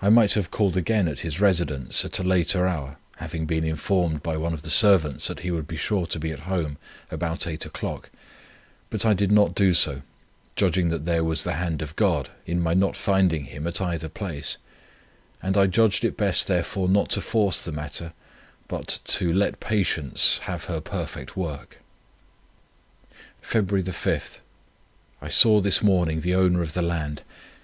I 0.00 0.10
might 0.10 0.34
have 0.34 0.52
called 0.52 0.76
again 0.76 1.08
at 1.08 1.22
his 1.26 1.40
residence, 1.40 2.04
at 2.04 2.20
a 2.20 2.22
later 2.22 2.68
hour 2.68 2.98
having 3.16 3.46
been 3.46 3.64
informed 3.64 4.22
by 4.22 4.36
one 4.36 4.54
of 4.54 4.62
the 4.62 4.70
servants 4.70 5.26
that 5.26 5.40
he 5.40 5.50
would 5.50 5.66
be 5.66 5.76
sure 5.76 6.06
to 6.06 6.20
be 6.20 6.30
at 6.30 6.46
home 6.46 6.78
about 7.10 7.48
eight 7.48 7.66
o'clock; 7.66 8.10
but 8.90 9.04
I 9.04 9.12
did 9.12 9.32
not 9.32 9.56
do 9.56 9.74
so, 9.74 10.02
judging 10.54 10.90
that 10.90 11.04
there 11.04 11.24
was 11.24 11.42
the 11.42 11.54
hand 11.54 11.82
of 11.82 11.96
God 11.96 12.28
in 12.46 12.60
my 12.62 12.74
not 12.74 12.96
finding 12.96 13.46
him 13.46 13.66
at 13.66 13.80
either 13.80 14.08
place: 14.08 14.56
and 15.42 15.56
I 15.56 15.66
judged 15.66 16.04
it 16.04 16.16
best 16.16 16.46
therefore 16.46 16.88
not 16.88 17.08
to 17.08 17.20
force 17.20 17.60
the 17.60 17.72
matter, 17.72 18.12
but 18.68 19.00
to 19.06 19.32
'let 19.32 19.58
patience 19.58 20.38
have 20.44 20.66
her 20.66 20.80
perfect 20.80 21.36
work.' 21.36 21.78
"Feb. 23.42 23.92
5. 23.92 24.40
Saw 25.32 25.60
this 25.60 25.82
morning 25.82 26.20
the 26.20 26.36
owner 26.36 26.62
of 26.62 26.74
the 26.74 26.82
land. 26.82 27.22